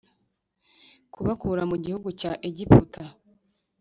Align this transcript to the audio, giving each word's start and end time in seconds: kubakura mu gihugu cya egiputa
kubakura 1.13 1.63
mu 1.71 1.75
gihugu 1.83 2.09
cya 2.19 2.31
egiputa 2.47 3.03